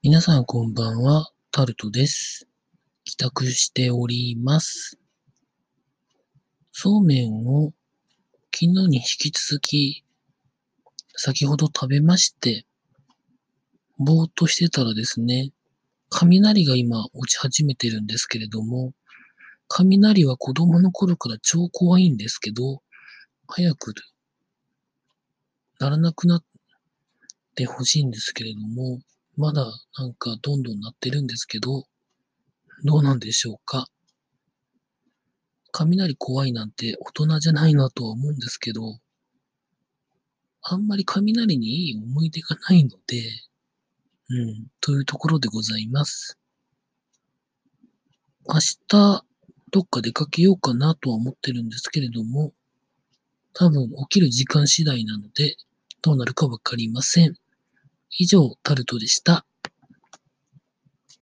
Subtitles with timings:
[0.00, 2.46] 皆さんこんばんは、タルトです。
[3.02, 4.96] 帰宅しております。
[6.70, 7.72] そうめんを
[8.54, 10.04] 昨日に引き続き
[11.16, 12.64] 先ほど食べまして、
[13.98, 15.50] ぼーっとしてたらですね、
[16.10, 18.92] 雷が今落ち始めてるんですけれども、
[19.66, 22.82] 雷は子供の頃から超怖いんですけど、
[23.48, 23.94] 早く
[25.80, 26.44] ならなくなっ
[27.56, 29.00] てほしいんですけれども、
[29.38, 29.64] まだ
[29.96, 31.84] なんかどんどんなってるんですけど、
[32.84, 33.86] どうなんでしょうか。
[35.70, 38.98] 雷怖いなんて大人じゃないなとは思うんですけど、
[40.60, 43.22] あんまり雷にいい思い出がないので、
[44.30, 46.36] うん、というところでございます。
[48.48, 48.56] 明
[48.88, 49.24] 日、
[49.70, 52.52] どっか出かけようかなとは思ってるんですけれども、
[53.52, 55.56] 多分起きる時間次第なので、
[56.02, 57.36] どうなるかわかりません。
[58.16, 59.47] 以上、タルトでした。